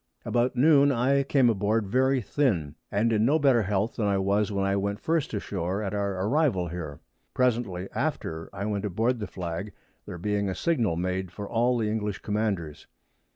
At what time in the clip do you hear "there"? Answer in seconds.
10.07-10.17